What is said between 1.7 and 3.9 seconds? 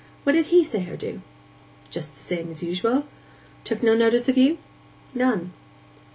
'Just the same as usual.' 'Took